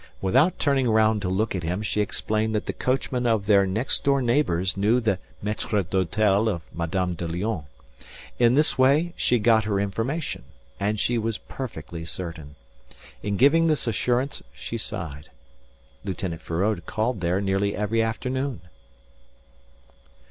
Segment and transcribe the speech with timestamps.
[0.19, 4.03] Without turning round to look at him she explained that the coachman of their next
[4.03, 7.65] door neighbours knew the maitre d'hôtel of Madame de Lionne.
[8.39, 10.43] In this way she got her information.
[10.79, 12.55] And she was perfectly certain.
[13.21, 15.29] In giving this assurance she sighed.
[16.03, 18.61] Lieutenant Feraud called there nearly every afternoon.